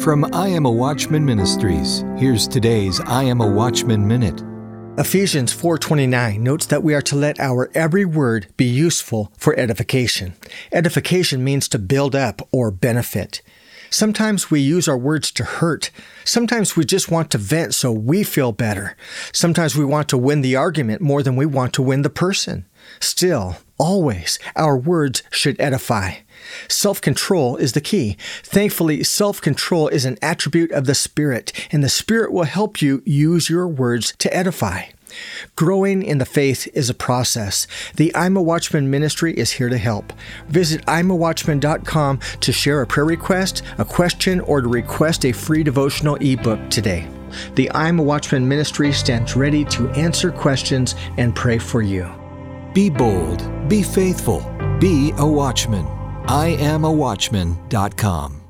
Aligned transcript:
From 0.00 0.32
I 0.32 0.46
Am 0.46 0.64
a 0.64 0.70
Watchman 0.70 1.24
Ministries, 1.24 2.04
here's 2.16 2.46
today's 2.46 3.00
I 3.00 3.24
Am 3.24 3.40
a 3.40 3.46
Watchman 3.46 4.06
Minute. 4.06 4.44
Ephesians 4.96 5.52
4:29 5.52 6.38
notes 6.38 6.66
that 6.66 6.84
we 6.84 6.94
are 6.94 7.02
to 7.02 7.16
let 7.16 7.40
our 7.40 7.68
every 7.74 8.04
word 8.04 8.46
be 8.56 8.64
useful 8.64 9.32
for 9.36 9.58
edification. 9.58 10.34
Edification 10.70 11.42
means 11.42 11.66
to 11.68 11.80
build 11.80 12.14
up 12.14 12.46
or 12.52 12.70
benefit. 12.70 13.42
Sometimes 13.90 14.50
we 14.50 14.60
use 14.60 14.88
our 14.88 14.98
words 14.98 15.30
to 15.32 15.44
hurt. 15.44 15.90
Sometimes 16.24 16.76
we 16.76 16.84
just 16.84 17.10
want 17.10 17.30
to 17.30 17.38
vent 17.38 17.74
so 17.74 17.90
we 17.90 18.22
feel 18.22 18.52
better. 18.52 18.96
Sometimes 19.32 19.76
we 19.76 19.84
want 19.84 20.08
to 20.10 20.18
win 20.18 20.42
the 20.42 20.56
argument 20.56 21.00
more 21.00 21.22
than 21.22 21.36
we 21.36 21.46
want 21.46 21.72
to 21.74 21.82
win 21.82 22.02
the 22.02 22.10
person. 22.10 22.66
Still, 23.00 23.56
always, 23.78 24.38
our 24.56 24.76
words 24.76 25.22
should 25.30 25.60
edify. 25.60 26.16
Self 26.68 27.00
control 27.00 27.56
is 27.56 27.72
the 27.72 27.80
key. 27.80 28.16
Thankfully, 28.42 29.02
self 29.04 29.40
control 29.40 29.88
is 29.88 30.04
an 30.04 30.18
attribute 30.22 30.72
of 30.72 30.86
the 30.86 30.94
Spirit, 30.94 31.52
and 31.70 31.82
the 31.82 31.88
Spirit 31.88 32.32
will 32.32 32.44
help 32.44 32.80
you 32.80 33.02
use 33.04 33.50
your 33.50 33.68
words 33.68 34.14
to 34.18 34.34
edify. 34.34 34.84
Growing 35.56 36.02
in 36.02 36.18
the 36.18 36.26
faith 36.26 36.68
is 36.74 36.90
a 36.90 36.94
process. 36.94 37.66
The 37.96 38.14
I'm 38.14 38.36
a 38.36 38.42
Watchman 38.42 38.90
ministry 38.90 39.36
is 39.36 39.52
here 39.52 39.68
to 39.68 39.78
help. 39.78 40.12
Visit 40.48 40.84
I'mAWatchman.com 40.86 42.20
to 42.40 42.52
share 42.52 42.82
a 42.82 42.86
prayer 42.86 43.06
request, 43.06 43.62
a 43.78 43.84
question, 43.84 44.40
or 44.40 44.60
to 44.60 44.68
request 44.68 45.24
a 45.24 45.32
free 45.32 45.62
devotional 45.62 46.16
ebook 46.16 46.70
today. 46.70 47.08
The 47.54 47.70
I'm 47.72 47.98
a 47.98 48.02
Watchman 48.02 48.48
ministry 48.48 48.92
stands 48.92 49.36
ready 49.36 49.64
to 49.66 49.90
answer 49.90 50.30
questions 50.30 50.94
and 51.16 51.34
pray 51.34 51.58
for 51.58 51.82
you. 51.82 52.08
Be 52.72 52.88
bold, 52.90 53.68
be 53.68 53.82
faithful, 53.82 54.40
be 54.78 55.12
a 55.18 55.26
watchman. 55.26 55.84
I'mAWatchman.com. 56.26 58.47